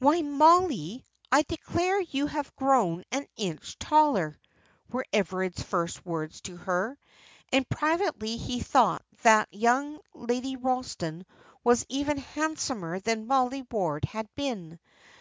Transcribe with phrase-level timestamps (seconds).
[0.00, 4.40] "Why, Mollie, I declare you have grown an inch taller,"
[4.90, 6.98] were Everard's first words to her;
[7.52, 11.24] and privately he thought that young Lady Ralston
[11.62, 14.80] was even handsomer than Mollie Ward had been.